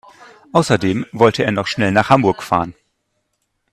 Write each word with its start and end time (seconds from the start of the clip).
Außerdem 0.51 1.05
wollte 1.11 1.43
er 1.43 1.51
noch 1.51 1.67
schnell 1.67 1.91
nach 1.91 2.09
Hamburg 2.09 2.41
fahren 2.41 2.73